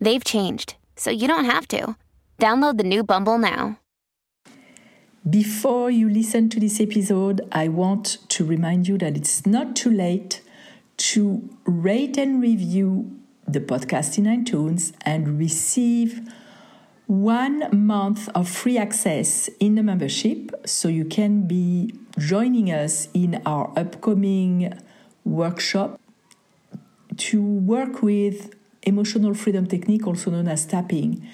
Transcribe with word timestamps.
They've 0.00 0.22
changed, 0.22 0.76
so 0.96 1.10
you 1.10 1.26
don't 1.26 1.46
have 1.46 1.66
to. 1.68 1.96
Download 2.38 2.76
the 2.76 2.84
new 2.84 3.02
Bumble 3.02 3.38
now. 3.38 3.78
Before 5.28 5.90
you 5.90 6.08
listen 6.08 6.48
to 6.50 6.60
this 6.60 6.80
episode, 6.80 7.40
I 7.50 7.68
want 7.68 8.18
to 8.28 8.44
remind 8.44 8.86
you 8.86 8.96
that 8.98 9.16
it's 9.16 9.44
not 9.44 9.74
too 9.74 9.90
late 9.90 10.40
to 10.98 11.48
rate 11.64 12.16
and 12.16 12.40
review 12.40 13.18
the 13.46 13.60
podcast 13.60 14.18
in 14.18 14.24
iTunes 14.24 14.92
and 15.02 15.38
receive 15.38 16.20
one 17.06 17.68
month 17.72 18.28
of 18.34 18.48
free 18.48 18.78
access 18.78 19.48
in 19.60 19.76
the 19.76 19.82
membership 19.82 20.50
so 20.66 20.88
you 20.88 21.04
can 21.04 21.46
be 21.46 21.94
joining 22.18 22.70
us 22.70 23.08
in 23.14 23.40
our 23.46 23.72
upcoming 23.76 24.72
workshop 25.24 26.00
to 27.16 27.40
work 27.42 28.02
with 28.02 28.55
emotional 28.86 29.34
freedom 29.34 29.66
technique, 29.66 30.06
also 30.06 30.30
known 30.30 30.48
as 30.48 30.64
tapping, 30.64 31.28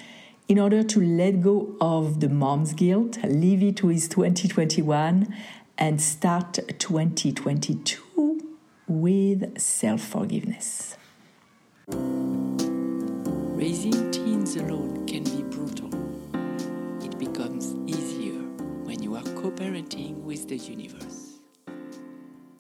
in 0.49 0.59
order 0.59 0.83
to 0.83 1.01
let 1.01 1.41
go 1.43 1.77
of 1.81 2.21
the 2.21 2.29
mom's 2.29 2.73
guilt, 2.73 3.19
leave 3.25 3.63
it 3.63 3.83
with 3.83 4.09
2021, 4.11 5.33
and 5.79 6.01
start 6.01 6.59
2022 6.79 8.57
with 8.89 9.59
self 9.61 10.01
forgiveness. 10.01 10.97
Raising 13.63 14.11
teens 14.11 14.57
alone 14.57 15.07
can 15.07 15.25
be 15.25 15.43
brutal. 15.45 15.91
It 17.05 17.19
becomes 17.19 17.75
easier 17.87 18.41
when 18.85 19.03
you 19.03 19.15
are 19.15 19.23
co 19.23 19.51
parenting 19.51 20.23
with 20.23 20.49
the 20.49 20.57
universe. 20.57 21.39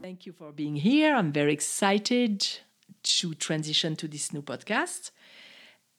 Thank 0.00 0.26
you 0.26 0.32
for 0.32 0.52
being 0.52 0.76
here. 0.76 1.14
I'm 1.14 1.32
very 1.32 1.52
excited 1.52 2.46
to 3.02 3.34
transition 3.34 3.96
to 3.96 4.08
this 4.08 4.32
new 4.32 4.42
podcast. 4.42 5.10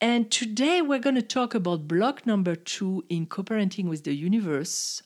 And 0.00 0.30
today 0.30 0.82
we're 0.82 0.98
going 0.98 1.14
to 1.14 1.22
talk 1.22 1.54
about 1.54 1.88
block 1.88 2.26
number 2.26 2.54
two 2.54 3.04
in 3.08 3.26
co 3.26 3.42
parenting 3.42 3.88
with 3.88 4.04
the 4.04 4.14
universe, 4.14 5.02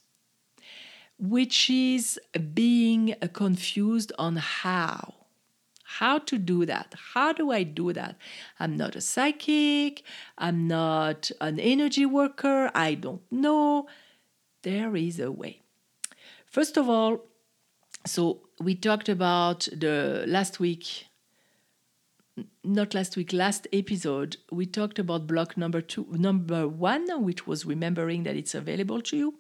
which 1.19 1.71
is 1.71 2.19
being 2.55 3.15
confused 3.33 4.13
on 4.19 4.37
how. 4.37 5.15
How 5.85 6.19
to 6.19 6.37
do 6.37 6.67
that? 6.67 6.95
How 7.15 7.33
do 7.33 7.51
I 7.51 7.63
do 7.63 7.93
that? 7.93 8.17
I'm 8.61 8.77
not 8.77 8.95
a 8.95 9.01
psychic. 9.01 10.03
I'm 10.37 10.69
not 10.69 11.31
an 11.41 11.59
energy 11.59 12.05
worker. 12.05 12.71
I 12.75 12.95
don't 12.95 13.23
know. 13.33 13.89
There 14.63 14.95
is 14.97 15.19
a 15.19 15.33
way. 15.33 15.63
First 16.45 16.77
of 16.77 16.89
all, 16.89 17.25
so 18.07 18.49
we 18.61 18.75
talked 18.75 19.09
about 19.09 19.69
the 19.73 20.25
last 20.27 20.61
week 20.61 21.08
not 22.65 22.95
last 22.95 23.17
week, 23.17 23.33
last 23.33 23.67
episode, 23.73 24.37
we 24.51 24.67
talked 24.67 24.99
about 24.99 25.27
block 25.27 25.57
number 25.57 25.81
two, 25.81 26.07
number 26.11 26.69
one, 26.69 27.25
which 27.25 27.47
was 27.47 27.65
remembering 27.65 28.23
that 28.25 28.37
it's 28.37 28.55
available 28.55 29.01
to 29.03 29.17
you. 29.17 29.35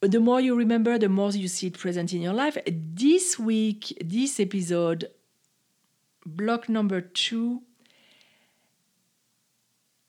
The 0.00 0.20
more 0.20 0.40
you 0.40 0.54
remember, 0.54 0.98
the 0.98 1.08
more 1.08 1.30
you 1.30 1.48
see 1.48 1.68
it 1.68 1.78
present 1.78 2.12
in 2.12 2.20
your 2.20 2.34
life. 2.34 2.58
This 2.66 3.38
week, 3.38 3.96
this 4.04 4.38
episode, 4.38 5.08
block 6.24 6.68
number 6.68 7.00
two, 7.00 7.62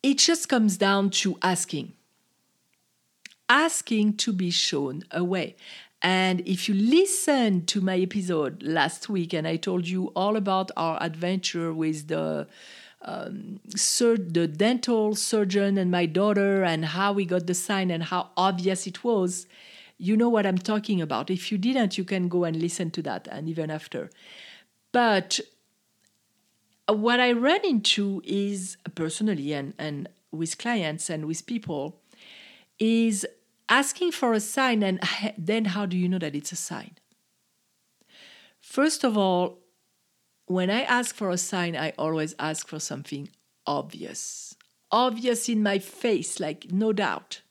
it 0.04 0.18
just 0.18 0.50
comes 0.50 0.78
down 0.78 1.10
to 1.12 1.38
asking. 1.42 1.94
Asking 3.50 4.18
to 4.18 4.34
be 4.34 4.52
shown 4.52 5.04
a 5.10 5.24
way. 5.24 5.56
And 6.02 6.42
if 6.42 6.70
you 6.70 6.76
listen 6.76 7.66
to 7.68 7.82
my 7.82 7.98
episode 7.98 8.62
last 8.62 9.10
week, 9.10 9.34
and 9.34 9.48
I 9.48 9.56
told 9.56 9.88
you 9.88 10.12
all 10.16 10.36
about 10.36 10.70
our 10.78 11.02
adventure 11.02 11.74
with 11.74 12.08
the 12.08 12.48
um, 13.02 13.60
sur- 13.76 14.18
the 14.18 14.48
dental 14.48 15.16
surgeon 15.16 15.78
and 15.78 15.90
my 15.92 16.06
daughter, 16.06 16.64
and 16.64 16.86
how 16.86 17.14
we 17.14 17.26
got 17.26 17.48
the 17.48 17.54
sign 17.54 17.92
and 17.92 18.04
how 18.04 18.30
obvious 18.36 18.88
it 18.88 19.04
was, 19.04 19.48
you 19.98 20.18
know 20.18 20.30
what 20.30 20.46
I'm 20.46 20.58
talking 20.58 21.02
about. 21.02 21.30
If 21.30 21.52
you 21.52 21.58
didn't, 21.58 21.98
you 21.98 22.04
can 22.04 22.28
go 22.28 22.44
and 22.44 22.56
listen 22.58 22.92
to 22.92 23.02
that, 23.04 23.28
and 23.32 23.48
even 23.50 23.70
after. 23.70 24.10
But 24.92 25.40
what 26.88 27.20
I 27.20 27.34
run 27.34 27.66
into 27.66 28.22
is 28.24 28.78
personally 28.96 29.54
and, 29.54 29.74
and 29.78 30.10
with 30.32 30.58
clients 30.58 31.10
and 31.10 31.26
with 31.26 31.46
people 31.46 32.00
is 32.80 33.26
asking 33.70 34.12
for 34.12 34.34
a 34.34 34.40
sign, 34.40 34.84
and 34.84 35.00
then 35.38 35.66
how 35.66 35.86
do 35.86 35.98
you 35.98 36.10
know 36.10 36.20
that 36.20 36.36
it's 36.36 36.52
a 36.52 36.56
sign? 36.56 36.98
First 38.62 39.04
of 39.04 39.18
all, 39.18 39.60
when 40.46 40.70
I 40.70 40.82
ask 40.82 41.16
for 41.16 41.30
a 41.30 41.38
sign, 41.38 41.76
I 41.76 41.94
always 41.98 42.34
ask 42.40 42.68
for 42.68 42.80
something 42.80 43.30
obvious, 43.66 44.56
obvious 44.92 45.50
in 45.50 45.62
my 45.62 45.80
face, 45.80 46.40
like 46.40 46.72
no 46.72 46.94
doubt. 46.94 47.42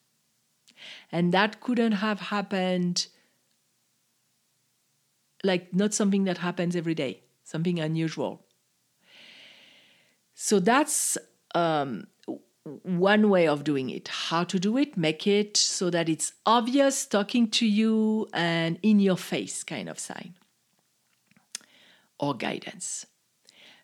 And 1.12 1.32
that 1.32 1.60
couldn't 1.60 1.92
have 1.92 2.20
happened, 2.20 3.06
like 5.44 5.74
not 5.74 5.94
something 5.94 6.24
that 6.24 6.38
happens 6.38 6.74
every 6.74 6.94
day, 6.94 7.22
something 7.44 7.78
unusual. 7.78 8.44
So 10.34 10.60
that's 10.60 11.16
um, 11.54 12.06
one 12.82 13.30
way 13.30 13.46
of 13.46 13.62
doing 13.62 13.90
it. 13.90 14.08
How 14.08 14.42
to 14.44 14.58
do 14.58 14.76
it? 14.76 14.96
Make 14.96 15.26
it 15.26 15.56
so 15.56 15.88
that 15.90 16.08
it's 16.08 16.32
obvious, 16.44 17.06
talking 17.06 17.48
to 17.50 17.66
you, 17.66 18.28
and 18.32 18.78
in 18.82 18.98
your 18.98 19.16
face 19.16 19.62
kind 19.62 19.88
of 19.88 19.98
sign 19.98 20.34
or 22.18 22.34
guidance. 22.34 23.06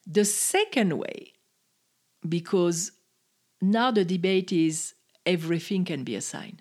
The 0.06 0.25
second 0.25 0.98
way, 0.98 1.32
because 2.28 2.93
now 3.60 3.93
the 3.93 4.04
debate 4.04 4.50
is 4.50 4.94
everything 5.25 5.84
can 5.84 6.03
be 6.03 6.16
a 6.16 6.20
sign. 6.20 6.60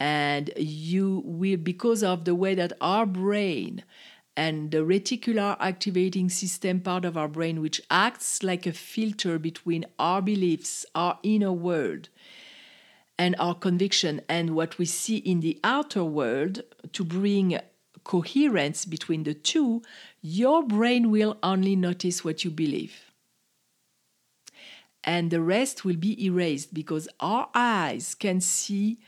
And 0.00 0.50
you 0.56 1.22
will, 1.24 1.56
because 1.56 2.02
of 2.02 2.24
the 2.24 2.34
way 2.34 2.54
that 2.54 2.72
our 2.80 3.06
brain 3.06 3.84
and 4.38 4.70
the 4.70 4.78
reticular 4.78 5.56
activating 5.58 6.28
system 6.28 6.78
part 6.78 7.04
of 7.04 7.16
our 7.16 7.26
brain, 7.26 7.60
which 7.60 7.82
acts 7.90 8.40
like 8.44 8.68
a 8.68 8.72
filter 8.72 9.36
between 9.36 9.84
our 9.98 10.22
beliefs, 10.22 10.86
our 10.94 11.18
inner 11.24 11.52
world, 11.52 12.08
and 13.18 13.34
our 13.40 13.56
conviction, 13.56 14.20
and 14.28 14.54
what 14.54 14.78
we 14.78 14.84
see 14.84 15.16
in 15.16 15.40
the 15.40 15.58
outer 15.64 16.04
world 16.04 16.62
to 16.92 17.02
bring 17.02 17.58
coherence 18.04 18.84
between 18.84 19.24
the 19.24 19.34
two, 19.34 19.82
your 20.22 20.62
brain 20.62 21.10
will 21.10 21.36
only 21.42 21.74
notice 21.74 22.24
what 22.24 22.44
you 22.44 22.50
believe. 22.52 23.10
And 25.02 25.32
the 25.32 25.42
rest 25.42 25.84
will 25.84 25.96
be 25.96 26.24
erased 26.24 26.72
because 26.72 27.08
our 27.18 27.48
eyes 27.56 28.14
can 28.14 28.40
see, 28.40 29.00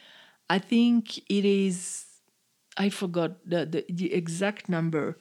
I 0.49 0.59
think 0.59 1.19
it 1.31 1.45
is 1.45 2.10
I 2.77 2.89
forgot 2.89 3.39
the, 3.45 3.67
the, 3.67 3.85
the 3.89 4.13
exact 4.13 4.69
number, 4.69 5.19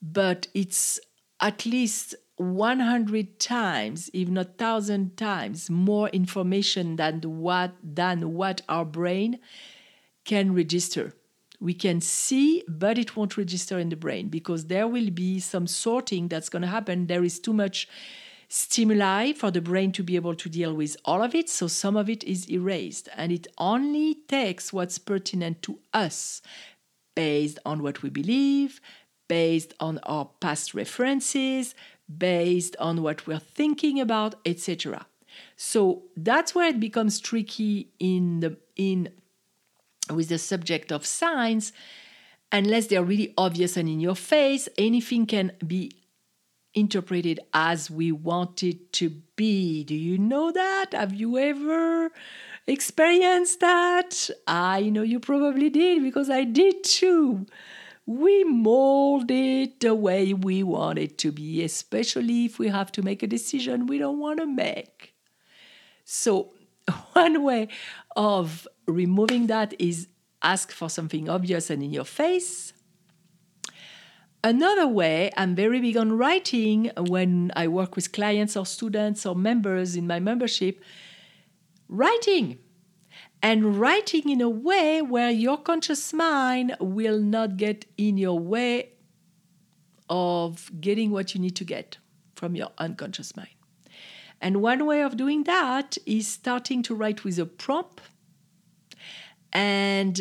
but 0.00 0.48
it's 0.54 0.98
at 1.40 1.66
least 1.66 2.14
100 2.36 3.38
times, 3.38 4.10
if 4.12 4.28
not 4.28 4.48
1,000 4.58 5.16
times, 5.16 5.70
more 5.70 6.08
information 6.08 6.96
than 6.96 7.20
what, 7.20 7.72
than 7.82 8.34
what 8.34 8.62
our 8.68 8.84
brain 8.84 9.38
can 10.24 10.54
register. 10.54 11.14
We 11.60 11.74
can 11.74 12.00
see, 12.00 12.64
but 12.66 12.98
it 12.98 13.16
won't 13.16 13.36
register 13.36 13.78
in 13.78 13.88
the 13.88 13.96
brain 13.96 14.28
because 14.28 14.66
there 14.66 14.88
will 14.88 15.10
be 15.10 15.38
some 15.38 15.66
sorting 15.66 16.26
that's 16.28 16.48
going 16.48 16.62
to 16.62 16.68
happen. 16.68 17.06
There 17.06 17.22
is 17.22 17.38
too 17.38 17.52
much 17.52 17.88
stimuli 18.52 19.32
for 19.32 19.50
the 19.50 19.62
brain 19.62 19.92
to 19.92 20.02
be 20.02 20.14
able 20.14 20.34
to 20.34 20.46
deal 20.46 20.74
with 20.74 20.94
all 21.06 21.22
of 21.22 21.34
it, 21.34 21.48
so 21.48 21.66
some 21.66 21.96
of 21.96 22.10
it 22.10 22.22
is 22.24 22.50
erased. 22.50 23.08
And 23.16 23.32
it 23.32 23.46
only 23.56 24.16
takes 24.28 24.74
what's 24.74 24.98
pertinent 24.98 25.62
to 25.62 25.78
us 25.94 26.42
based 27.14 27.58
on 27.64 27.82
what 27.82 28.02
we 28.02 28.10
believe, 28.10 28.78
based 29.26 29.72
on 29.80 30.00
our 30.02 30.28
past 30.40 30.74
references, 30.74 31.74
based 32.14 32.76
on 32.78 33.02
what 33.02 33.26
we're 33.26 33.38
thinking 33.38 33.98
about, 33.98 34.34
etc. 34.44 35.06
So 35.56 36.02
that's 36.14 36.54
where 36.54 36.68
it 36.68 36.78
becomes 36.78 37.20
tricky 37.20 37.88
in 37.98 38.40
the 38.40 38.58
in 38.76 39.08
with 40.10 40.28
the 40.28 40.36
subject 40.36 40.92
of 40.92 41.06
signs, 41.06 41.72
unless 42.50 42.88
they're 42.88 43.02
really 43.02 43.32
obvious 43.38 43.78
and 43.78 43.88
in 43.88 43.98
your 43.98 44.16
face, 44.16 44.68
anything 44.76 45.24
can 45.24 45.52
be 45.66 45.92
interpreted 46.74 47.40
as 47.52 47.90
we 47.90 48.12
want 48.12 48.62
it 48.62 48.92
to 48.94 49.10
be. 49.36 49.84
Do 49.84 49.94
you 49.94 50.18
know 50.18 50.50
that? 50.50 50.92
Have 50.92 51.14
you 51.14 51.38
ever 51.38 52.10
experienced 52.66 53.60
that? 53.60 54.30
I 54.46 54.88
know 54.88 55.02
you 55.02 55.20
probably 55.20 55.70
did 55.70 56.02
because 56.02 56.30
I 56.30 56.44
did 56.44 56.82
too. 56.84 57.46
We 58.06 58.44
mold 58.44 59.30
it 59.30 59.80
the 59.80 59.94
way 59.94 60.34
we 60.34 60.62
want 60.62 60.98
it 60.98 61.18
to 61.18 61.30
be, 61.30 61.62
especially 61.62 62.46
if 62.46 62.58
we 62.58 62.68
have 62.68 62.90
to 62.92 63.02
make 63.02 63.22
a 63.22 63.28
decision 63.28 63.86
we 63.86 63.98
don't 63.98 64.18
want 64.18 64.40
to 64.40 64.46
make. 64.46 65.14
So, 66.04 66.52
one 67.12 67.44
way 67.44 67.68
of 68.16 68.66
removing 68.86 69.46
that 69.46 69.74
is 69.78 70.08
ask 70.42 70.72
for 70.72 70.90
something 70.90 71.28
obvious 71.28 71.70
and 71.70 71.82
in 71.82 71.92
your 71.92 72.04
face 72.04 72.72
Another 74.44 74.88
way, 74.88 75.30
I'm 75.36 75.54
very 75.54 75.80
big 75.80 75.96
on 75.96 76.18
writing 76.18 76.90
when 76.96 77.52
I 77.54 77.68
work 77.68 77.94
with 77.94 78.10
clients 78.10 78.56
or 78.56 78.66
students 78.66 79.24
or 79.24 79.36
members 79.36 79.94
in 79.94 80.06
my 80.08 80.18
membership. 80.18 80.82
Writing. 81.88 82.58
And 83.40 83.78
writing 83.78 84.28
in 84.28 84.40
a 84.40 84.48
way 84.48 85.00
where 85.00 85.30
your 85.30 85.58
conscious 85.58 86.12
mind 86.12 86.76
will 86.80 87.20
not 87.20 87.56
get 87.56 87.84
in 87.96 88.18
your 88.18 88.38
way 88.38 88.90
of 90.08 90.70
getting 90.80 91.12
what 91.12 91.34
you 91.34 91.40
need 91.40 91.56
to 91.56 91.64
get 91.64 91.98
from 92.34 92.56
your 92.56 92.70
unconscious 92.78 93.36
mind. 93.36 93.48
And 94.40 94.60
one 94.60 94.86
way 94.86 95.02
of 95.02 95.16
doing 95.16 95.44
that 95.44 95.96
is 96.04 96.26
starting 96.26 96.82
to 96.84 96.96
write 96.96 97.22
with 97.22 97.38
a 97.38 97.46
prompt 97.46 98.00
and 99.52 100.20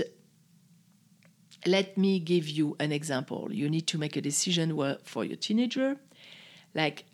let 1.65 1.97
me 1.97 2.19
give 2.19 2.47
you 2.47 2.75
an 2.79 2.91
example. 2.91 3.49
You 3.51 3.69
need 3.69 3.87
to 3.87 3.97
make 3.97 4.15
a 4.15 4.21
decision 4.21 4.97
for 5.03 5.23
your 5.23 5.37
teenager. 5.37 5.97
Like, 6.73 7.05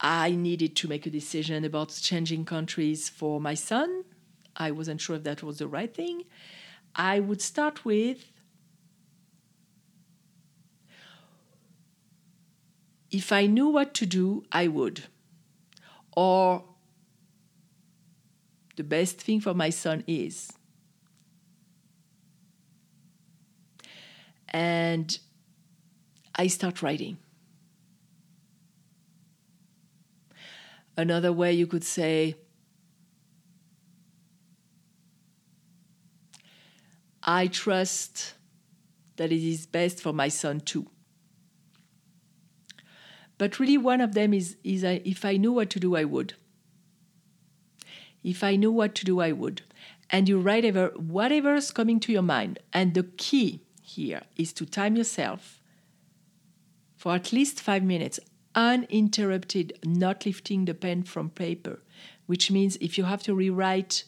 I 0.00 0.30
needed 0.30 0.76
to 0.76 0.88
make 0.88 1.06
a 1.06 1.10
decision 1.10 1.64
about 1.64 1.98
changing 2.00 2.44
countries 2.44 3.08
for 3.08 3.40
my 3.40 3.54
son. 3.54 4.04
I 4.56 4.70
wasn't 4.70 5.00
sure 5.00 5.16
if 5.16 5.24
that 5.24 5.42
was 5.42 5.58
the 5.58 5.66
right 5.66 5.92
thing. 5.92 6.24
I 6.94 7.20
would 7.20 7.42
start 7.42 7.84
with 7.84 8.26
if 13.10 13.32
I 13.32 13.46
knew 13.46 13.68
what 13.68 13.94
to 13.94 14.06
do, 14.06 14.44
I 14.52 14.68
would. 14.68 15.04
Or 16.16 16.64
the 18.76 18.84
best 18.84 19.20
thing 19.20 19.40
for 19.40 19.54
my 19.54 19.70
son 19.70 20.04
is. 20.06 20.52
And 24.50 25.18
I 26.34 26.46
start 26.46 26.82
writing. 26.82 27.18
Another 30.96 31.32
way 31.32 31.52
you 31.52 31.66
could 31.66 31.84
say, 31.84 32.36
I 37.22 37.46
trust 37.46 38.34
that 39.16 39.30
it 39.30 39.42
is 39.42 39.66
best 39.66 40.00
for 40.00 40.12
my 40.12 40.28
son 40.28 40.60
too. 40.60 40.86
But 43.36 43.60
really, 43.60 43.78
one 43.78 44.00
of 44.00 44.14
them 44.14 44.34
is, 44.34 44.56
is 44.64 44.82
I, 44.82 45.00
if 45.04 45.24
I 45.24 45.36
knew 45.36 45.52
what 45.52 45.70
to 45.70 45.80
do, 45.80 45.94
I 45.94 46.04
would. 46.04 46.34
If 48.24 48.42
I 48.42 48.56
knew 48.56 48.72
what 48.72 48.96
to 48.96 49.04
do, 49.04 49.20
I 49.20 49.30
would. 49.30 49.62
And 50.10 50.28
you 50.28 50.40
write 50.40 50.64
ever, 50.64 50.88
whatever's 50.96 51.70
coming 51.70 52.00
to 52.00 52.12
your 52.12 52.22
mind. 52.22 52.58
And 52.72 52.94
the 52.94 53.04
key 53.04 53.60
here 53.88 54.22
is 54.36 54.52
to 54.54 54.66
time 54.66 54.96
yourself 54.96 55.60
for 56.96 57.14
at 57.14 57.32
least 57.32 57.60
five 57.60 57.82
minutes, 57.82 58.18
uninterrupted, 58.54 59.78
not 59.84 60.26
lifting 60.26 60.64
the 60.64 60.74
pen 60.74 61.04
from 61.04 61.30
paper, 61.30 61.80
which 62.26 62.50
means 62.50 62.76
if 62.80 62.98
you 62.98 63.04
have 63.04 63.22
to 63.22 63.34
rewrite, 63.34 64.04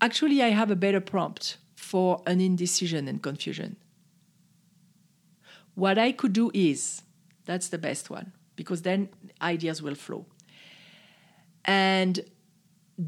actually, 0.00 0.42
I 0.42 0.48
have 0.48 0.70
a 0.70 0.76
better 0.76 1.00
prompt 1.00 1.58
for 1.76 2.22
an 2.26 2.40
indecision 2.40 3.06
and 3.06 3.22
confusion. 3.22 3.76
What 5.74 5.96
I 5.96 6.10
could 6.10 6.32
do 6.32 6.50
is 6.52 7.02
that's 7.44 7.68
the 7.68 7.78
best 7.78 8.10
one 8.10 8.32
because 8.56 8.82
then 8.82 9.08
ideas 9.40 9.80
will 9.80 9.94
flow. 9.94 10.26
And 11.64 12.20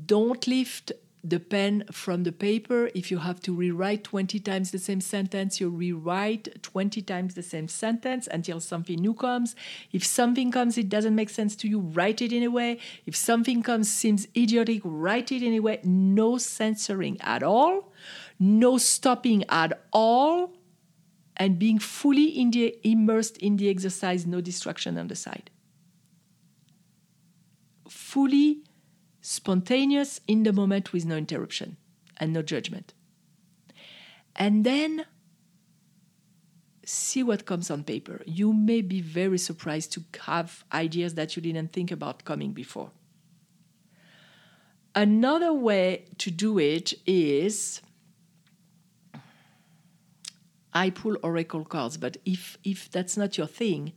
don't 0.06 0.46
lift 0.46 0.93
the 1.22 1.38
pen 1.40 1.84
from 1.93 2.25
the 2.25 2.32
paper. 2.32 2.90
If 2.94 3.11
you 3.11 3.19
have 3.19 3.40
to 3.43 3.55
rewrite 3.55 4.05
20 4.05 4.40
times 4.40 4.70
the 4.70 4.78
same 4.78 5.00
sentence, 5.00 5.61
you 5.61 5.69
rewrite 5.69 6.62
20 6.62 7.02
times 7.02 7.34
the 7.34 7.43
same 7.43 7.69
sentence 7.69 8.26
until 8.31 8.61
something 8.61 8.99
new 8.99 9.14
comes. 9.14 9.55
If 9.93 10.05
something 10.05 10.50
comes, 10.50 10.78
it 10.78 10.88
doesn't 10.88 11.14
make 11.14 11.31
sense 11.31 11.55
to 11.56 11.69
you, 11.69 11.81
write 11.81 12.22
it 12.22 12.32
anyway. 12.32 12.78
If 13.06 13.14
something 13.14 13.62
comes, 13.62 13.90
seems 13.90 14.26
idiotic, 14.37 14.82
write 14.84 15.31
it 15.32 15.43
anyway. 15.43 15.81
No 15.84 16.38
censoring 16.38 17.20
at 17.20 17.43
all, 17.43 17.93
no 18.38 18.78
stopping 18.78 19.44
at 19.49 19.84
all, 19.93 20.55
and 21.37 21.58
being 21.58 21.78
fully 21.78 22.26
in 22.26 22.50
the, 22.50 22.76
immersed 22.82 23.37
in 23.38 23.56
the 23.56 23.69
exercise, 23.69 24.26
no 24.26 24.40
distraction 24.40 24.99
on 24.99 25.08
the 25.08 25.17
side. 25.17 25.50
Fully 27.88 28.62
spontaneous 29.20 30.20
in 30.26 30.43
the 30.43 30.52
moment 30.52 30.93
with 30.93 31.05
no 31.05 31.17
interruption 31.17 31.76
and 32.17 32.32
no 32.32 32.43
judgment. 32.43 32.94
And 34.37 34.64
then 34.64 35.06
see 36.84 37.22
what 37.22 37.46
comes 37.46 37.70
on 37.70 37.84
paper. 37.84 38.22
You 38.26 38.52
may 38.52 38.81
be 38.81 39.00
very 39.00 39.38
surprised 39.38 39.93
to 39.93 40.05
have 40.22 40.64
ideas 40.72 41.14
that 41.14 41.37
you 41.37 41.43
didn't 41.43 41.72
think 41.72 41.90
about 41.90 42.25
coming 42.25 42.52
before. 42.52 42.90
Another 44.94 45.52
way 45.52 46.06
to 46.19 46.31
do 46.31 46.58
it 46.58 46.94
is 47.06 47.81
I 50.72 50.90
pull 50.90 51.17
oracle 51.22 51.64
cards, 51.64 51.96
but 51.96 52.17
if 52.25 52.58
if 52.64 52.90
that's 52.90 53.17
not 53.17 53.38
your 53.38 53.46
thing, 53.46 53.93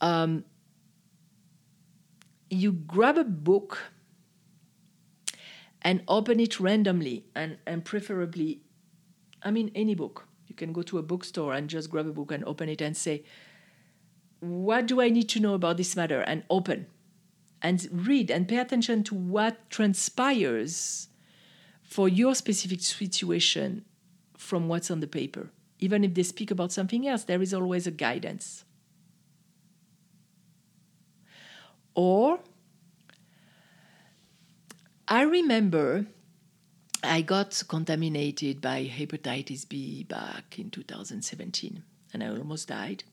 um, 0.00 0.44
you 2.52 2.72
grab 2.72 3.16
a 3.16 3.24
book 3.24 3.78
and 5.80 6.02
open 6.06 6.38
it 6.38 6.60
randomly 6.60 7.24
and, 7.34 7.56
and 7.66 7.84
preferably, 7.84 8.60
I 9.42 9.50
mean, 9.50 9.70
any 9.74 9.94
book. 9.94 10.28
You 10.46 10.54
can 10.54 10.72
go 10.72 10.82
to 10.82 10.98
a 10.98 11.02
bookstore 11.02 11.54
and 11.54 11.68
just 11.68 11.90
grab 11.90 12.06
a 12.06 12.12
book 12.12 12.30
and 12.30 12.44
open 12.44 12.68
it 12.68 12.82
and 12.82 12.94
say, 12.94 13.24
What 14.40 14.86
do 14.86 15.00
I 15.00 15.08
need 15.08 15.30
to 15.30 15.40
know 15.40 15.54
about 15.54 15.78
this 15.78 15.96
matter? 15.96 16.20
And 16.20 16.44
open 16.50 16.86
and 17.62 17.88
read 17.90 18.30
and 18.30 18.46
pay 18.46 18.58
attention 18.58 19.02
to 19.04 19.14
what 19.14 19.70
transpires 19.70 21.08
for 21.82 22.08
your 22.08 22.34
specific 22.34 22.80
situation 22.80 23.86
from 24.36 24.68
what's 24.68 24.90
on 24.90 25.00
the 25.00 25.06
paper. 25.06 25.50
Even 25.78 26.04
if 26.04 26.12
they 26.14 26.22
speak 26.22 26.50
about 26.50 26.70
something 26.70 27.08
else, 27.08 27.24
there 27.24 27.40
is 27.40 27.54
always 27.54 27.86
a 27.86 27.90
guidance. 27.90 28.64
Or 31.94 32.40
I 35.08 35.22
remember 35.22 36.06
I 37.02 37.22
got 37.22 37.62
contaminated 37.68 38.60
by 38.60 38.84
hepatitis 38.84 39.68
B 39.68 40.04
back 40.04 40.58
in 40.58 40.70
2017 40.70 41.82
and 42.12 42.22
I 42.22 42.28
almost 42.28 42.68
died. 42.68 43.04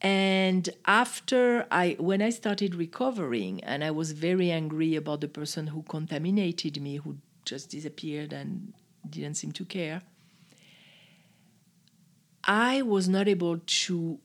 And 0.00 0.68
after 0.86 1.66
I, 1.70 1.96
when 1.98 2.22
I 2.22 2.30
started 2.30 2.74
recovering, 2.74 3.62
and 3.62 3.84
I 3.84 3.90
was 3.90 4.12
very 4.12 4.50
angry 4.50 4.96
about 4.96 5.20
the 5.20 5.28
person 5.28 5.68
who 5.68 5.82
contaminated 5.82 6.80
me, 6.80 6.96
who 6.96 7.18
just 7.44 7.70
disappeared 7.70 8.32
and 8.32 8.72
didn't 9.08 9.34
seem 9.34 9.52
to 9.52 9.64
care, 9.64 10.00
I 12.44 12.80
was 12.80 13.08
not 13.08 13.28
able 13.28 13.58
to 13.58 14.18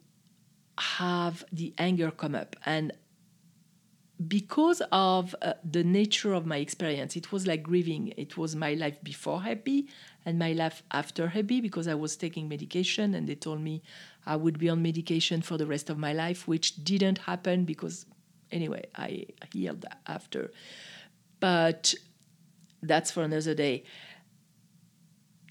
have 0.78 1.44
the 1.52 1.74
anger 1.78 2.10
come 2.10 2.36
up. 2.36 2.56
And 2.66 2.94
because 4.28 4.82
of 4.92 5.36
uh, 5.42 5.54
the 5.64 5.84
nature 5.84 6.34
of 6.34 6.46
my 6.46 6.58
experience, 6.58 7.16
it 7.16 7.32
was 7.32 7.46
like 7.46 7.64
grieving. 7.64 8.14
It 8.16 8.38
was 8.38 8.56
my 8.56 8.74
life 8.74 9.04
before 9.04 9.42
happy 9.42 9.90
and 10.26 10.40
my 10.40 10.54
life 10.54 10.84
after 10.92 11.28
happy 11.28 11.60
because 11.60 11.88
I 11.88 11.96
was 11.96 12.16
taking 12.16 12.48
medication 12.48 13.14
and 13.14 13.28
they 13.28 13.36
told 13.36 13.60
me 13.60 13.82
I 14.26 14.38
would 14.38 14.58
be 14.58 14.70
on 14.70 14.82
medication 14.82 15.42
for 15.42 15.58
the 15.58 15.66
rest 15.66 15.90
of 15.90 15.98
my 15.98 16.14
life, 16.14 16.48
which 16.48 16.84
didn't 16.84 17.20
happen 17.20 17.66
because, 17.66 18.06
anyway, 18.52 18.86
I 18.96 19.26
healed 19.52 19.86
after. 20.08 20.52
But 21.42 21.94
that's 22.82 23.12
for 23.12 23.24
another 23.24 23.54
day. 23.54 23.84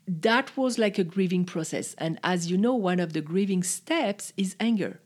That 0.09 0.56
was 0.56 0.78
like 0.78 0.99
a 0.99 1.04
grieving 1.04 1.44
process. 1.44 1.94
And 1.99 2.18
as 2.25 2.50
you 2.50 2.56
know, 2.56 2.75
one 2.75 3.00
of 3.00 3.12
the 3.12 3.21
grieving 3.21 3.62
steps 3.62 4.33
is 4.38 4.56
anger. 4.59 5.00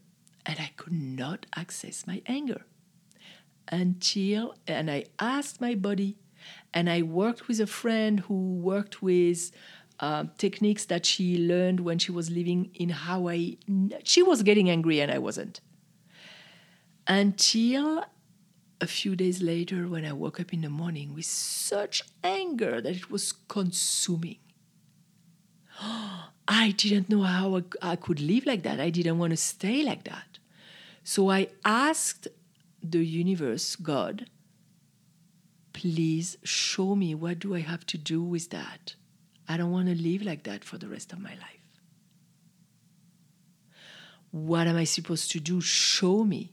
And 0.46 0.58
I 0.60 0.70
could 0.76 0.92
not 0.92 1.46
access 1.56 2.06
my 2.06 2.22
anger 2.26 2.64
until, 3.68 4.54
and 4.66 4.90
I 4.90 5.04
asked 5.18 5.60
my 5.60 5.74
body, 5.74 6.16
and 6.72 6.88
I 6.88 7.02
worked 7.02 7.48
with 7.48 7.60
a 7.60 7.66
friend 7.66 8.20
who 8.20 8.56
worked 8.56 9.02
with 9.02 9.50
uh, 10.00 10.24
techniques 10.36 10.84
that 10.86 11.04
she 11.04 11.38
learned 11.38 11.80
when 11.80 11.98
she 11.98 12.12
was 12.12 12.30
living 12.30 12.70
in 12.74 12.90
Hawaii. 12.90 13.56
She 14.04 14.22
was 14.22 14.42
getting 14.42 14.70
angry 14.70 15.00
and 15.00 15.10
I 15.10 15.18
wasn't. 15.18 15.60
Until 17.06 18.04
a 18.80 18.86
few 18.86 19.16
days 19.16 19.42
later, 19.42 19.88
when 19.88 20.04
I 20.04 20.12
woke 20.12 20.38
up 20.38 20.52
in 20.52 20.60
the 20.60 20.70
morning 20.70 21.14
with 21.14 21.24
such 21.24 22.02
anger 22.22 22.80
that 22.80 22.94
it 22.94 23.10
was 23.10 23.32
consuming. 23.32 24.38
I 25.80 26.70
didn't 26.76 27.10
know 27.10 27.22
how 27.22 27.62
I 27.82 27.96
could 27.96 28.20
live 28.20 28.46
like 28.46 28.62
that. 28.62 28.80
I 28.80 28.90
didn't 28.90 29.18
want 29.18 29.32
to 29.32 29.36
stay 29.36 29.82
like 29.82 30.04
that. 30.04 30.38
So 31.04 31.30
I 31.30 31.48
asked 31.64 32.28
the 32.82 33.04
universe, 33.04 33.76
God, 33.76 34.26
please 35.72 36.36
show 36.42 36.94
me 36.94 37.14
what 37.14 37.38
do 37.38 37.54
I 37.54 37.60
have 37.60 37.86
to 37.86 37.98
do 37.98 38.22
with 38.22 38.50
that? 38.50 38.94
I 39.48 39.56
don't 39.56 39.72
want 39.72 39.88
to 39.88 39.94
live 39.94 40.22
like 40.22 40.44
that 40.44 40.64
for 40.64 40.78
the 40.78 40.88
rest 40.88 41.12
of 41.12 41.20
my 41.20 41.30
life. 41.30 41.80
What 44.30 44.66
am 44.66 44.76
I 44.76 44.84
supposed 44.84 45.30
to 45.32 45.40
do? 45.40 45.60
Show 45.60 46.24
me. 46.24 46.52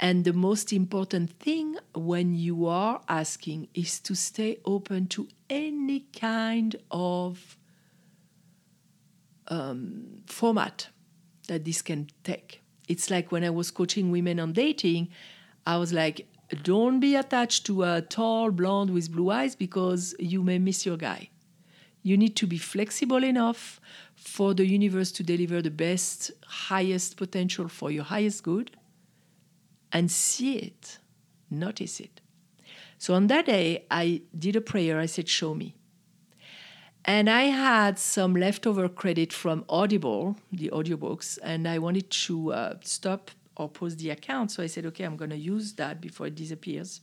And 0.00 0.24
the 0.24 0.32
most 0.32 0.72
important 0.72 1.38
thing 1.38 1.76
when 1.94 2.34
you 2.34 2.66
are 2.66 3.00
asking 3.08 3.68
is 3.74 4.00
to 4.00 4.14
stay 4.14 4.58
open 4.64 5.06
to 5.08 5.28
any 5.48 6.00
kind 6.18 6.74
of 6.90 7.56
um, 9.48 10.22
format 10.26 10.88
that 11.48 11.64
this 11.64 11.82
can 11.82 12.08
take. 12.22 12.63
It's 12.88 13.10
like 13.10 13.32
when 13.32 13.44
I 13.44 13.50
was 13.50 13.70
coaching 13.70 14.10
women 14.10 14.38
on 14.38 14.52
dating, 14.52 15.08
I 15.66 15.76
was 15.78 15.92
like, 15.92 16.26
don't 16.62 17.00
be 17.00 17.14
attached 17.16 17.64
to 17.66 17.82
a 17.84 18.02
tall 18.02 18.50
blonde 18.50 18.90
with 18.90 19.10
blue 19.10 19.30
eyes 19.30 19.56
because 19.56 20.14
you 20.18 20.42
may 20.42 20.58
miss 20.58 20.84
your 20.84 20.96
guy. 20.96 21.30
You 22.02 22.18
need 22.18 22.36
to 22.36 22.46
be 22.46 22.58
flexible 22.58 23.24
enough 23.24 23.80
for 24.14 24.52
the 24.52 24.66
universe 24.66 25.10
to 25.12 25.22
deliver 25.22 25.62
the 25.62 25.70
best, 25.70 26.30
highest 26.46 27.16
potential 27.16 27.68
for 27.68 27.90
your 27.90 28.04
highest 28.04 28.42
good 28.42 28.76
and 29.90 30.10
see 30.10 30.56
it, 30.56 30.98
notice 31.50 32.00
it. 32.00 32.20
So 32.98 33.14
on 33.14 33.28
that 33.28 33.46
day, 33.46 33.86
I 33.90 34.22
did 34.38 34.56
a 34.56 34.60
prayer. 34.60 34.98
I 34.98 35.06
said, 35.06 35.28
Show 35.28 35.54
me. 35.54 35.76
And 37.04 37.28
I 37.28 37.44
had 37.44 37.98
some 37.98 38.34
leftover 38.34 38.88
credit 38.88 39.32
from 39.32 39.64
Audible, 39.68 40.36
the 40.50 40.70
audiobooks, 40.70 41.38
and 41.42 41.68
I 41.68 41.78
wanted 41.78 42.10
to 42.10 42.52
uh, 42.52 42.74
stop 42.80 43.30
or 43.56 43.68
pause 43.68 43.96
the 43.96 44.08
account. 44.10 44.52
So 44.52 44.62
I 44.62 44.66
said, 44.66 44.86
okay, 44.86 45.04
I'm 45.04 45.16
going 45.16 45.30
to 45.30 45.36
use 45.36 45.74
that 45.74 46.00
before 46.00 46.28
it 46.28 46.34
disappears. 46.34 47.02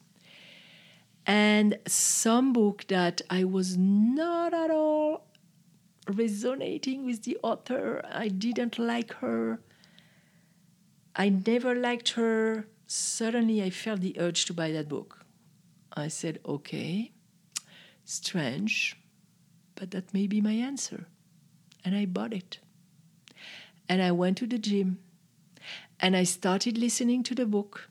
And 1.28 1.78
some 1.88 2.52
book 2.52 2.86
that 2.88 3.22
I 3.30 3.44
was 3.44 3.78
not 3.78 4.56
at 4.56 4.72
all 4.72 5.28
resonating 6.08 7.06
with 7.06 7.24
the 7.24 7.38
author, 7.44 8.02
I 8.12 8.28
didn't 8.28 8.80
like 8.80 9.14
her. 9.16 9.62
I 11.16 11.30
never 11.30 11.76
liked 11.76 12.10
her. 12.14 12.68
Suddenly, 12.88 13.62
I 13.62 13.70
felt 13.70 14.02
the 14.02 14.20
urge 14.20 14.46
to 14.46 14.54
buy 14.54 14.72
that 14.72 14.90
book. 14.90 15.26
I 15.94 16.08
said, 16.08 16.40
okay, 16.46 17.12
strange 18.04 18.98
but 19.82 19.90
that 19.90 20.14
may 20.14 20.28
be 20.28 20.42
my 20.42 20.52
answer. 20.52 21.08
And 21.84 21.96
I 21.96 22.06
bought 22.06 22.34
it. 22.34 22.60
And 23.90 24.00
I 24.00 24.12
went 24.12 24.38
to 24.38 24.46
the 24.46 24.60
gym 24.60 25.00
and 26.00 26.16
I 26.16 26.22
started 26.22 26.78
listening 26.78 27.24
to 27.24 27.34
the 27.34 27.48
book. 27.48 27.90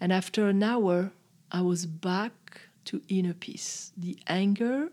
And 0.00 0.10
after 0.10 0.48
an 0.48 0.62
hour, 0.62 1.12
I 1.52 1.60
was 1.60 1.84
back 1.84 2.62
to 2.86 3.02
inner 3.10 3.34
peace. 3.34 3.92
The 3.94 4.18
anger 4.26 4.88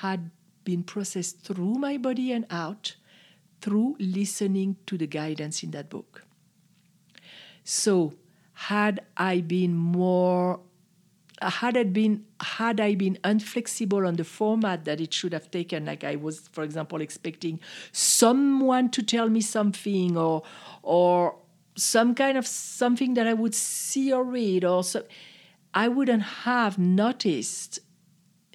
had 0.00 0.30
been 0.64 0.82
processed 0.82 1.40
through 1.40 1.74
my 1.74 1.98
body 1.98 2.32
and 2.32 2.46
out 2.48 2.96
through 3.60 3.96
listening 3.98 4.76
to 4.86 4.96
the 4.96 5.06
guidance 5.06 5.62
in 5.62 5.72
that 5.72 5.90
book. 5.90 6.24
So, 7.64 8.14
had 8.54 9.00
I 9.14 9.42
been 9.42 9.74
more 9.74 10.60
had 11.42 11.76
it 11.76 11.92
been 11.92 12.24
had 12.40 12.80
I 12.80 12.94
been 12.94 13.18
unflexible 13.22 14.06
on 14.06 14.14
the 14.14 14.24
format 14.24 14.84
that 14.86 15.00
it 15.00 15.12
should 15.12 15.32
have 15.32 15.50
taken, 15.50 15.84
like 15.84 16.02
I 16.04 16.16
was, 16.16 16.48
for 16.52 16.62
example, 16.64 17.00
expecting 17.00 17.60
someone 17.92 18.90
to 18.90 19.02
tell 19.02 19.28
me 19.28 19.40
something 19.40 20.16
or 20.16 20.42
or 20.82 21.36
some 21.76 22.14
kind 22.14 22.38
of 22.38 22.46
something 22.46 23.14
that 23.14 23.26
I 23.26 23.34
would 23.34 23.54
see 23.54 24.12
or 24.12 24.24
read, 24.24 24.64
or 24.64 24.82
so, 24.82 25.04
I 25.74 25.88
wouldn't 25.88 26.22
have 26.22 26.78
noticed 26.78 27.80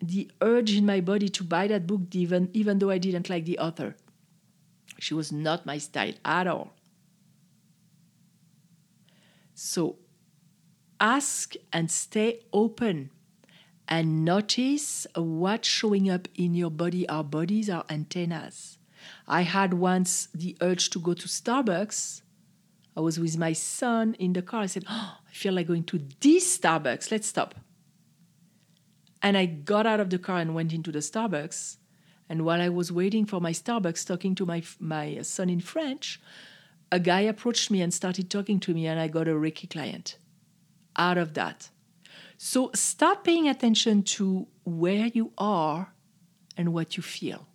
the 0.02 0.32
urge 0.42 0.76
in 0.76 0.86
my 0.86 1.02
body 1.02 1.30
to 1.30 1.44
buy 1.44 1.68
that 1.68 1.86
book, 1.86 2.02
even 2.14 2.50
even 2.54 2.80
though 2.80 2.90
I 2.90 2.98
didn't 2.98 3.30
like 3.30 3.46
the 3.46 3.60
author. 3.60 3.96
She 4.98 5.14
was 5.14 5.32
not 5.32 5.66
my 5.66 5.78
style 5.78 6.14
at 6.26 6.48
all. 6.48 6.74
So 9.54 9.98
ask 11.02 11.56
and 11.74 11.92
stay 11.92 12.40
open 12.54 13.10
and 13.88 14.24
notice 14.24 15.06
what's 15.16 15.68
showing 15.68 16.10
up 16.10 16.30
in 16.36 16.54
your 16.54 16.70
body. 16.70 17.10
Our 17.10 17.24
bodies 17.26 17.70
are 17.70 17.84
antennas. 17.90 18.78
I 19.28 19.42
had 19.42 19.74
once 19.74 20.30
the 20.34 20.56
urge 20.62 20.92
to 20.92 21.00
go 21.00 21.14
to 21.14 21.28
Starbucks. 21.28 22.22
I 22.96 23.02
was 23.02 23.20
with 23.20 23.38
my 23.38 23.52
son 23.54 24.16
in 24.20 24.34
the 24.34 24.42
car. 24.42 24.62
I 24.62 24.66
said, 24.68 24.86
oh, 24.88 25.18
I 25.28 25.34
feel 25.34 25.54
like 25.54 25.68
going 25.68 25.84
to 25.86 26.02
this 26.22 26.58
Starbucks. 26.58 27.12
Let's 27.12 27.28
stop. 27.28 27.56
And 29.24 29.38
I 29.38 29.46
got 29.46 29.86
out 29.86 30.00
of 30.00 30.10
the 30.10 30.20
car 30.20 30.38
and 30.38 30.56
went 30.56 30.72
into 30.72 30.92
the 30.92 31.00
Starbucks. 31.00 31.78
And 32.30 32.46
while 32.46 32.62
I 32.62 32.70
was 32.70 32.92
waiting 32.92 33.26
for 33.26 33.42
my 33.42 33.52
Starbucks, 33.52 34.06
talking 34.06 34.36
to 34.36 34.46
my, 34.46 34.64
my 34.80 35.22
son 35.22 35.50
in 35.50 35.60
French, 35.60 36.22
a 36.92 37.00
guy 37.00 37.22
approached 37.22 37.72
me 37.72 37.82
and 37.82 37.94
started 37.94 38.30
talking 38.30 38.60
to 38.62 38.74
me, 38.74 38.88
and 38.88 39.00
I 39.00 39.08
got 39.08 39.28
a 39.28 39.32
Reiki 39.32 39.70
client 39.70 40.18
out 40.96 41.18
of 41.18 41.34
that. 41.36 41.70
So 42.38 42.72
start 42.74 43.24
paying 43.24 43.48
attention 43.48 44.04
to 44.04 44.48
where 44.64 45.08
you 45.08 45.32
are 45.38 45.94
and 46.58 46.74
what 46.74 46.98
you 46.98 47.04
feel 47.04 47.48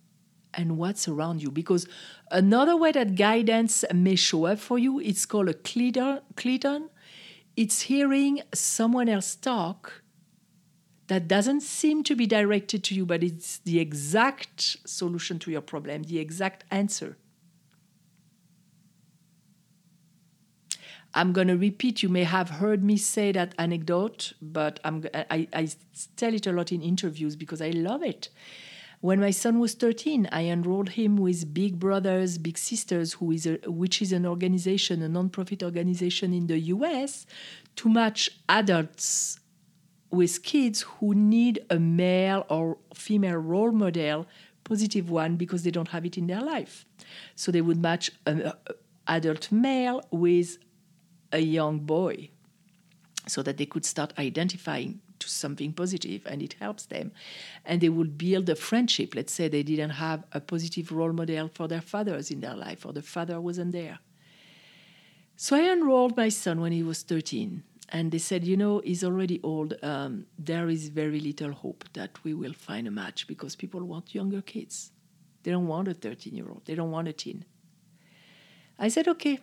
and 0.53 0.77
what's 0.77 1.07
around 1.07 1.43
you. 1.43 1.51
Because 1.51 1.87
another 2.31 2.75
way 2.75 2.91
that 2.93 3.15
guidance 3.15 3.83
may 3.93 4.15
show 4.15 4.45
up 4.45 4.59
for 4.59 4.79
you, 4.79 4.99
it's 4.99 5.25
called 5.25 5.49
a 5.49 5.53
kledon. 5.53 6.89
It's 7.55 7.81
hearing 7.81 8.41
someone 8.53 9.09
else 9.09 9.35
talk 9.35 10.03
that 11.07 11.27
doesn't 11.27 11.61
seem 11.61 12.03
to 12.03 12.15
be 12.15 12.25
directed 12.25 12.83
to 12.85 12.95
you, 12.95 13.05
but 13.05 13.23
it's 13.23 13.59
the 13.59 13.79
exact 13.79 14.77
solution 14.85 15.39
to 15.39 15.51
your 15.51 15.61
problem, 15.61 16.03
the 16.03 16.19
exact 16.19 16.63
answer. 16.69 17.17
I'm 21.17 21.33
going 21.33 21.47
to 21.47 21.57
repeat, 21.57 22.03
you 22.03 22.09
may 22.09 22.25
have 22.25 22.47
heard 22.47 22.83
me 22.83 22.95
say 22.95 23.31
that 23.31 23.55
anecdote, 23.57 24.33
but 24.39 24.79
I'm, 24.83 25.03
I, 25.15 25.47
I 25.51 25.67
tell 26.15 26.31
it 26.31 26.45
a 26.45 26.51
lot 26.51 26.71
in 26.71 26.83
interviews 26.83 27.35
because 27.35 27.59
I 27.59 27.71
love 27.71 28.03
it. 28.03 28.29
When 29.01 29.19
my 29.19 29.31
son 29.31 29.57
was 29.57 29.73
13, 29.73 30.29
I 30.31 30.43
enrolled 30.43 30.89
him 30.89 31.17
with 31.17 31.55
Big 31.55 31.79
Brothers 31.79 32.37
Big 32.37 32.55
Sisters, 32.55 33.13
who 33.13 33.31
is 33.31 33.47
a, 33.47 33.57
which 33.65 33.99
is 33.99 34.11
an 34.11 34.27
organization, 34.27 35.01
a 35.01 35.09
nonprofit 35.09 35.63
organization 35.63 36.33
in 36.33 36.45
the 36.45 36.59
US, 36.59 37.25
to 37.77 37.89
match 37.89 38.29
adults 38.47 39.39
with 40.11 40.43
kids 40.43 40.81
who 40.81 41.15
need 41.15 41.65
a 41.71 41.79
male 41.79 42.45
or 42.47 42.77
female 42.93 43.37
role 43.37 43.71
model, 43.71 44.27
positive 44.63 45.09
one, 45.09 45.35
because 45.35 45.63
they 45.63 45.71
don't 45.71 45.89
have 45.89 46.05
it 46.05 46.15
in 46.15 46.27
their 46.27 46.41
life. 46.41 46.85
So 47.35 47.51
they 47.51 47.61
would 47.61 47.81
match 47.81 48.11
an 48.27 48.53
adult 49.07 49.51
male 49.51 50.03
with 50.11 50.59
a 51.31 51.39
young 51.39 51.79
boy 51.79 52.29
so 53.27 53.43
that 53.43 53.57
they 53.57 53.65
could 53.65 53.85
start 53.85 54.13
identifying 54.17 55.01
to 55.19 55.29
something 55.29 55.73
positive 55.73 56.21
and 56.25 56.41
it 56.41 56.53
helps 56.59 56.85
them. 56.85 57.11
And 57.65 57.81
they 57.81 57.89
would 57.89 58.17
build 58.17 58.49
a 58.49 58.55
friendship. 58.55 59.15
Let's 59.15 59.33
say 59.33 59.47
they 59.47 59.63
didn't 59.63 59.91
have 59.91 60.23
a 60.31 60.39
positive 60.39 60.91
role 60.91 61.13
model 61.13 61.49
for 61.53 61.67
their 61.67 61.81
fathers 61.81 62.31
in 62.31 62.39
their 62.41 62.55
life 62.55 62.85
or 62.85 62.93
the 62.93 63.01
father 63.01 63.41
wasn't 63.41 63.71
there. 63.71 63.99
So 65.35 65.55
i 65.55 65.71
enrolled 65.71 66.17
my 66.17 66.29
son 66.29 66.61
when 66.61 66.71
he 66.71 66.81
was 66.81 67.03
13 67.03 67.63
and 67.89 68.11
they 68.11 68.17
said 68.17 68.43
you 68.43 68.57
know 68.57 68.81
he's 68.83 69.03
already 69.03 69.39
old. 69.43 69.75
Um, 69.83 70.25
there 70.37 70.67
is 70.67 70.89
very 70.89 71.19
little 71.19 71.51
hope 71.51 71.85
that 71.93 72.23
we 72.23 72.33
will 72.33 72.53
find 72.53 72.87
a 72.87 72.91
match 72.91 73.27
because 73.27 73.55
people 73.55 73.83
want 73.83 74.15
younger 74.15 74.41
kids. 74.41 74.91
They 75.43 75.51
don't 75.51 75.67
want 75.67 75.87
a 75.87 75.93
13 75.93 76.35
year 76.35 76.49
old 76.49 76.65
they 76.65 76.75
don't 76.75 76.91
want 76.91 77.07
a 77.07 77.13
teen. 77.13 77.45
I 78.79 78.87
said 78.87 79.07
okay 79.07 79.39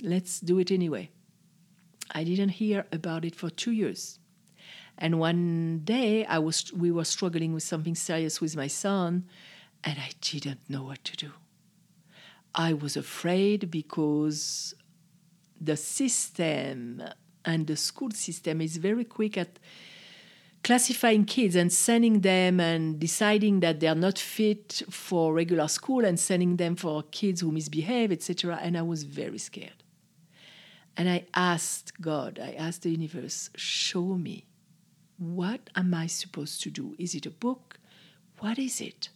let's 0.00 0.38
do 0.38 0.58
it 0.60 0.70
anyway 0.70 1.10
I 2.10 2.24
didn't 2.24 2.50
hear 2.50 2.86
about 2.92 3.24
it 3.24 3.34
for 3.34 3.50
two 3.50 3.72
years. 3.72 4.18
And 4.96 5.20
one 5.20 5.82
day 5.84 6.24
I 6.26 6.38
was 6.38 6.72
we 6.72 6.90
were 6.90 7.04
struggling 7.04 7.52
with 7.54 7.62
something 7.62 7.94
serious 7.94 8.40
with 8.40 8.56
my 8.56 8.66
son 8.66 9.26
and 9.84 9.98
I 9.98 10.10
didn't 10.20 10.60
know 10.68 10.82
what 10.82 11.04
to 11.04 11.16
do. 11.16 11.30
I 12.54 12.72
was 12.72 12.96
afraid 12.96 13.70
because 13.70 14.74
the 15.60 15.76
system 15.76 17.02
and 17.44 17.66
the 17.66 17.76
school 17.76 18.10
system 18.10 18.60
is 18.60 18.76
very 18.76 19.04
quick 19.04 19.38
at 19.38 19.58
classifying 20.64 21.24
kids 21.24 21.54
and 21.54 21.72
sending 21.72 22.20
them 22.20 22.58
and 22.58 22.98
deciding 22.98 23.60
that 23.60 23.78
they're 23.80 23.94
not 23.94 24.18
fit 24.18 24.82
for 24.90 25.32
regular 25.32 25.68
school 25.68 26.04
and 26.04 26.18
sending 26.18 26.56
them 26.56 26.74
for 26.74 27.04
kids 27.04 27.40
who 27.40 27.52
misbehave, 27.52 28.10
etc. 28.10 28.58
And 28.60 28.76
I 28.76 28.82
was 28.82 29.04
very 29.04 29.38
scared. 29.38 29.84
And 30.98 31.08
I 31.08 31.26
asked 31.32 32.00
God, 32.00 32.40
I 32.42 32.50
asked 32.52 32.82
the 32.82 32.90
universe, 32.90 33.50
show 33.54 34.18
me 34.18 34.46
what 35.16 35.70
am 35.74 35.94
I 35.94 36.08
supposed 36.08 36.60
to 36.62 36.70
do? 36.70 36.96
Is 36.98 37.14
it 37.14 37.24
a 37.26 37.30
book? 37.30 37.78
What 38.40 38.58
is 38.58 38.80
it? 38.80 39.08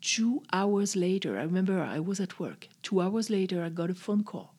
Two 0.00 0.42
hours 0.52 0.96
later, 0.96 1.38
I 1.38 1.42
remember 1.42 1.82
I 1.82 1.98
was 1.98 2.20
at 2.20 2.38
work. 2.38 2.68
Two 2.82 3.00
hours 3.00 3.28
later, 3.28 3.62
I 3.62 3.68
got 3.68 3.90
a 3.90 3.94
phone 3.94 4.24
call. 4.24 4.54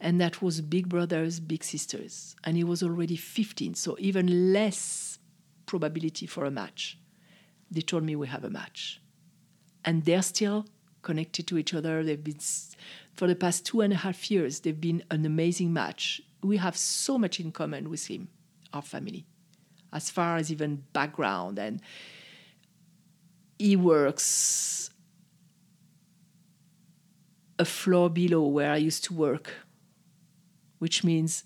And 0.00 0.20
that 0.20 0.42
was 0.42 0.60
Big 0.60 0.88
Brothers, 0.88 1.40
Big 1.40 1.64
Sisters. 1.64 2.36
And 2.44 2.56
he 2.56 2.64
was 2.64 2.82
already 2.82 3.16
15, 3.16 3.74
so 3.74 3.96
even 3.98 4.52
less 4.52 5.18
probability 5.66 6.26
for 6.26 6.44
a 6.44 6.50
match. 6.50 6.98
They 7.70 7.80
told 7.80 8.04
me 8.04 8.16
we 8.16 8.28
have 8.28 8.44
a 8.44 8.50
match. 8.50 9.00
And 9.84 10.04
they're 10.04 10.22
still 10.22 10.66
connected 11.02 11.46
to 11.48 11.58
each 11.58 11.74
other. 11.74 12.02
They've 12.02 12.22
been, 12.22 12.38
for 13.12 13.26
the 13.26 13.34
past 13.34 13.66
two 13.66 13.80
and 13.80 13.92
a 13.92 13.96
half 13.96 14.30
years, 14.30 14.60
they've 14.60 14.80
been 14.80 15.02
an 15.10 15.26
amazing 15.26 15.72
match. 15.72 16.20
We 16.42 16.56
have 16.56 16.76
so 16.76 17.18
much 17.18 17.38
in 17.40 17.52
common 17.52 17.90
with 17.90 18.06
him, 18.06 18.28
our 18.72 18.82
family, 18.82 19.26
as 19.92 20.10
far 20.10 20.36
as 20.36 20.50
even 20.50 20.84
background 20.92 21.58
and 21.58 21.80
he 23.58 23.76
works 23.76 24.90
a 27.60 27.64
floor 27.64 28.10
below 28.10 28.44
where 28.46 28.72
I 28.72 28.76
used 28.76 29.04
to 29.04 29.14
work, 29.14 29.52
which 30.80 31.04
means 31.04 31.44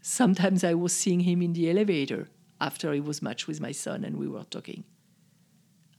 sometimes 0.00 0.64
I 0.64 0.72
was 0.72 0.94
seeing 0.94 1.20
him 1.20 1.42
in 1.42 1.52
the 1.52 1.70
elevator 1.70 2.28
after 2.58 2.92
he 2.94 3.00
was 3.00 3.20
matched 3.20 3.46
with 3.46 3.60
my 3.60 3.72
son 3.72 4.02
and 4.02 4.16
we 4.16 4.26
were 4.26 4.44
talking. 4.44 4.84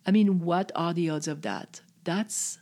I 0.07 0.11
mean, 0.11 0.39
what 0.39 0.71
are 0.73 0.93
the 0.93 1.11
odds 1.11 1.27
of 1.27 1.43
that? 1.43 1.81
That's 2.03 2.57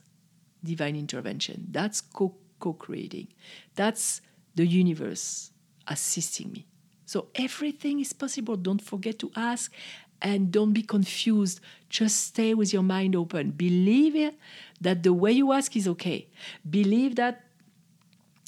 divine 0.66 0.96
intervention. 0.96 1.68
That's 1.70 2.00
co 2.00 2.34
creating. 2.58 3.28
That's 3.74 4.20
the 4.54 4.66
universe 4.66 5.50
assisting 5.86 6.52
me. 6.52 6.66
So 7.04 7.28
everything 7.34 8.00
is 8.00 8.12
possible. 8.12 8.56
Don't 8.56 8.82
forget 8.82 9.18
to 9.20 9.30
ask 9.36 9.72
and 10.20 10.50
don't 10.50 10.72
be 10.72 10.82
confused. 10.82 11.60
Just 11.88 12.16
stay 12.28 12.54
with 12.54 12.72
your 12.72 12.82
mind 12.82 13.14
open. 13.14 13.50
Believe 13.52 14.32
that 14.80 15.02
the 15.02 15.12
way 15.12 15.32
you 15.32 15.52
ask 15.52 15.76
is 15.76 15.86
okay. 15.88 16.28
Believe 16.68 17.16
that 17.16 17.44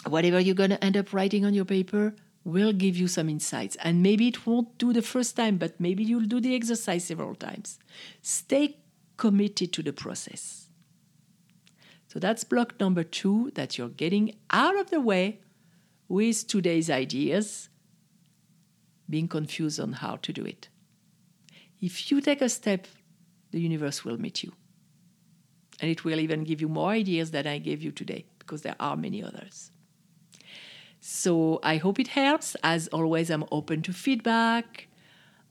whatever 0.06 0.40
you're 0.40 0.54
going 0.54 0.70
to 0.70 0.84
end 0.84 0.96
up 0.96 1.12
writing 1.12 1.44
on 1.44 1.54
your 1.54 1.64
paper 1.64 2.14
will 2.44 2.72
give 2.72 2.96
you 2.96 3.08
some 3.08 3.28
insights. 3.28 3.76
And 3.76 4.02
maybe 4.02 4.28
it 4.28 4.46
won't 4.46 4.76
do 4.78 4.92
the 4.92 5.02
first 5.02 5.37
time, 5.37 5.58
but 5.58 5.78
maybe 5.78 6.02
you'll 6.02 6.22
do 6.22 6.40
the 6.40 6.54
exercise 6.54 7.04
several 7.04 7.34
times. 7.34 7.78
Stay 8.22 8.78
committed 9.16 9.72
to 9.75 9.82
the 9.82 9.92
process. 9.92 10.67
So 12.08 12.18
that's 12.18 12.42
block 12.42 12.80
number 12.80 13.04
two 13.04 13.52
that 13.54 13.76
you're 13.76 13.90
getting 13.90 14.34
out 14.50 14.78
of 14.78 14.90
the 14.90 15.00
way 15.00 15.40
with 16.08 16.46
today's 16.46 16.88
ideas, 16.88 17.68
being 19.08 19.28
confused 19.28 19.78
on 19.78 19.92
how 19.92 20.16
to 20.16 20.32
do 20.32 20.44
it. 20.44 20.68
If 21.80 22.10
you 22.10 22.20
take 22.20 22.40
a 22.40 22.48
step, 22.48 22.86
the 23.50 23.60
universe 23.60 24.04
will 24.04 24.18
meet 24.18 24.42
you. 24.42 24.52
And 25.80 25.90
it 25.90 26.04
will 26.04 26.18
even 26.18 26.44
give 26.44 26.60
you 26.60 26.68
more 26.68 26.90
ideas 26.90 27.30
than 27.30 27.46
I 27.46 27.58
gave 27.58 27.82
you 27.82 27.92
today, 27.92 28.24
because 28.38 28.62
there 28.62 28.76
are 28.80 28.96
many 28.96 29.22
others. 29.22 29.70
So 31.00 31.60
I 31.62 31.76
hope 31.76 32.00
it 32.00 32.08
helps. 32.08 32.56
As 32.62 32.88
always, 32.88 33.30
I'm 33.30 33.44
open 33.52 33.82
to 33.82 33.92
feedback. 33.92 34.88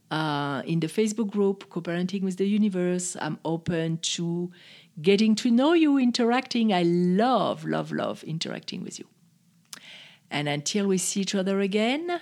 Uh, 0.09 0.63
in 0.65 0.79
the 0.79 0.87
Facebook 0.87 1.29
group, 1.29 1.69
Co 1.69 1.81
Parenting 1.81 2.23
with 2.23 2.37
the 2.37 2.47
Universe, 2.47 3.15
I'm 3.21 3.39
open 3.45 3.99
to 4.15 4.51
getting 5.01 5.35
to 5.35 5.51
know 5.51 5.73
you, 5.73 5.97
interacting. 5.97 6.73
I 6.73 6.83
love, 6.83 7.65
love, 7.65 7.91
love 7.91 8.23
interacting 8.23 8.83
with 8.83 8.99
you. 8.99 9.05
And 10.29 10.47
until 10.47 10.87
we 10.87 10.97
see 10.97 11.21
each 11.21 11.35
other 11.35 11.59
again, 11.59 12.19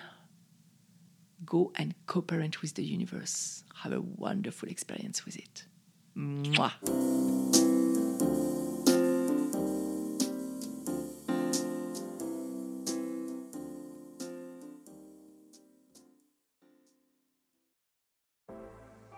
go 1.46 1.72
and 1.76 1.96
co 2.06 2.22
parent 2.22 2.62
with 2.62 2.76
the 2.76 2.84
universe 2.84 3.64
have 3.82 3.94
a 3.94 4.02
wonderful 4.02 4.70
experience 4.70 5.26
with 5.26 5.38
it. 5.38 5.66
Mwah. 6.18 7.75